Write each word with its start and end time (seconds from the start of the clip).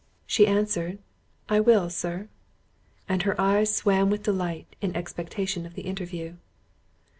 She 0.25 0.47
answered, 0.47 0.97
"I 1.47 1.59
will, 1.59 1.91
Sir." 1.91 2.27
And 3.07 3.21
her 3.21 3.39
eyes 3.39 3.75
swam 3.75 4.09
with 4.09 4.23
delight, 4.23 4.75
in 4.81 4.95
expectation 4.95 5.63
of 5.63 5.75
the 5.75 5.83
interview. 5.83 6.37